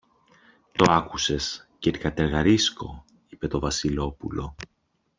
[0.71, 4.55] Το άκουσες, κυρ-Κατεργαρίσκο; είπε το Βασιλόπουλο.